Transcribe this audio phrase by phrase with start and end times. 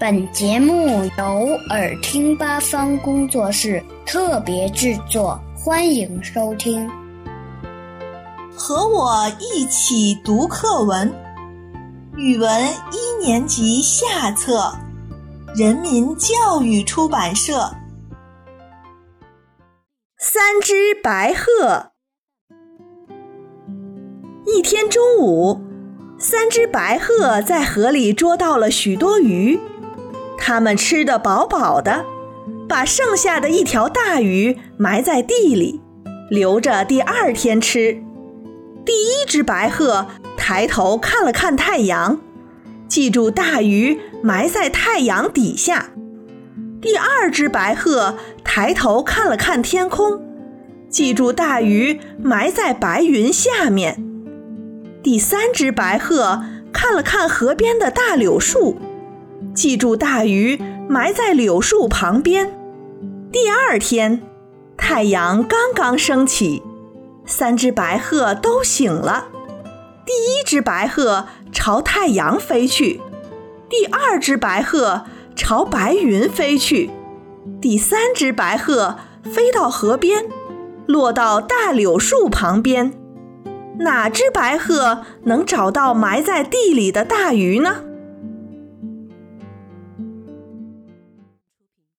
[0.00, 1.24] 本节目由
[1.68, 6.88] 耳听八方工作室特别制作，欢迎收听。
[8.56, 11.12] 和我一起读课文，
[12.16, 12.50] 语文
[12.90, 14.72] 一年级下册，
[15.54, 17.70] 人民教育出版社。
[20.16, 21.90] 三只白鹤。
[24.46, 25.60] 一天中午，
[26.18, 29.60] 三只白鹤在河里捉到了许多鱼。
[30.40, 32.04] 它们吃得饱饱的，
[32.66, 35.80] 把剩下的一条大鱼埋在地里，
[36.30, 38.02] 留着第二天吃。
[38.84, 42.18] 第一只白鹤抬头看了看太阳，
[42.88, 45.90] 记住大鱼埋在太阳底下。
[46.80, 50.22] 第二只白鹤抬头看了看天空，
[50.88, 54.02] 记住大鱼埋在白云下面。
[55.02, 58.78] 第三只白鹤看了看河边的大柳树。
[59.60, 62.50] 记住，大鱼埋在柳树旁边。
[63.30, 64.22] 第二天，
[64.74, 66.62] 太阳刚刚升起，
[67.26, 69.26] 三只白鹤都醒了。
[70.06, 73.02] 第一只白鹤朝太阳飞去，
[73.68, 75.02] 第二只白鹤
[75.36, 76.88] 朝白云飞去，
[77.60, 80.24] 第三只白鹤飞到河边，
[80.86, 82.94] 落到大柳树旁边。
[83.80, 87.82] 哪只白鹤能找到埋在地里的大鱼呢？